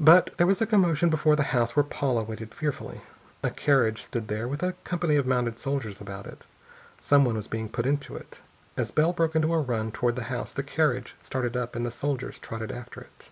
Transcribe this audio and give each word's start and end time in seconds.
But 0.00 0.36
there 0.36 0.48
was 0.48 0.60
a 0.60 0.66
commotion 0.66 1.08
before 1.08 1.36
the 1.36 1.44
house 1.54 1.76
where 1.76 1.84
Paula 1.84 2.24
waited 2.24 2.52
fearfully. 2.52 3.02
A 3.44 3.50
carriage 3.52 4.02
stood 4.02 4.26
there, 4.26 4.48
with 4.48 4.64
a 4.64 4.72
company 4.82 5.14
of 5.14 5.28
mounted 5.28 5.60
soldiers 5.60 6.00
about 6.00 6.26
it. 6.26 6.44
Someone 6.98 7.36
was 7.36 7.46
being 7.46 7.68
put 7.68 7.86
into 7.86 8.16
it. 8.16 8.40
As 8.76 8.90
Bell 8.90 9.12
broke 9.12 9.36
into 9.36 9.54
a 9.54 9.60
run 9.60 9.92
toward 9.92 10.16
the 10.16 10.24
house 10.24 10.52
the 10.52 10.64
carriage 10.64 11.14
started 11.22 11.56
up 11.56 11.76
and 11.76 11.86
the 11.86 11.92
soldiers 11.92 12.40
trotted 12.40 12.72
after 12.72 13.00
it. 13.00 13.30